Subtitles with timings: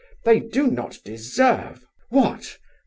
[0.23, 2.57] They do not deserve..." "What?